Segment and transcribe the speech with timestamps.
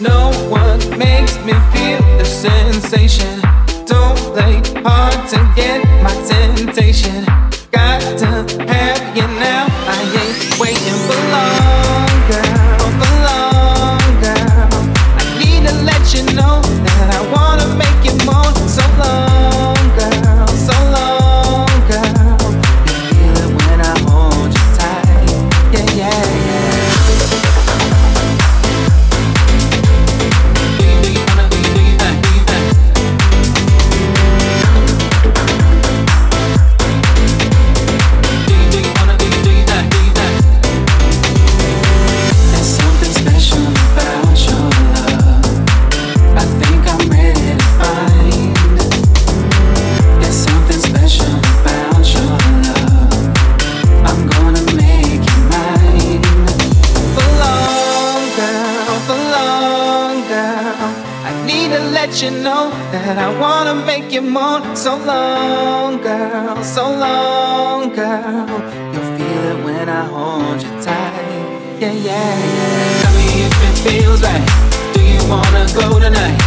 [0.00, 3.40] No one makes me feel the sensation.
[3.84, 7.26] Don't play hard to get my temptation.
[7.70, 8.26] Got to
[8.64, 9.66] have you now.
[9.86, 11.57] I ain't waiting for long.
[62.08, 64.64] Let you know that I wanna make you more.
[64.74, 68.48] So long, girl, so long, girl.
[68.92, 71.78] You'll feel it when I hold you tight.
[71.78, 73.02] Yeah, yeah.
[73.02, 74.46] Tell me if it feels right.
[74.94, 76.38] Do you wanna go tonight?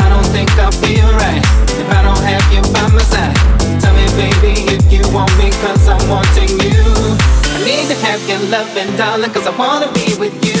[0.00, 1.44] I don't think I'll feel right
[1.80, 3.36] if I don't have you by my side.
[3.82, 6.80] Tell me, baby, if you want me, cause I'm wanting you.
[7.54, 10.32] I need to have your loving, darling, cause I wanna be with.
[10.46, 10.59] You,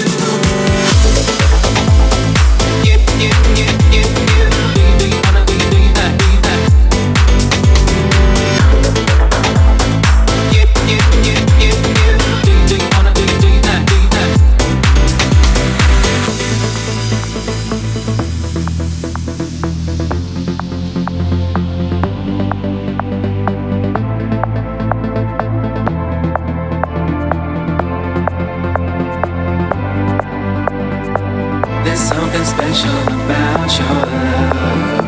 [32.44, 35.04] something special about your love.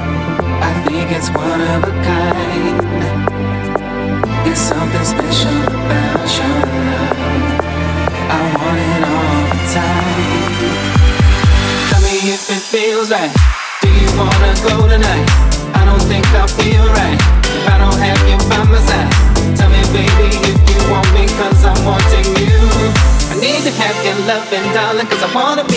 [0.60, 2.76] I think it's one of a kind.
[4.44, 7.16] There's something special about your love.
[8.28, 10.72] I want it all the time.
[11.88, 13.32] Tell me if it feels right.
[13.80, 15.26] Do you wanna go tonight?
[15.72, 17.18] I don't think I'll feel right
[17.56, 19.08] if I don't have you by my side.
[19.56, 22.60] Tell me, baby, if you want me, cause I'm wanting you.
[23.32, 25.72] I need to have your loving, darling, cause I wanna